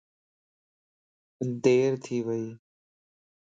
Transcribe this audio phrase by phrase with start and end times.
[1.63, 2.51] ديرٿي ويئي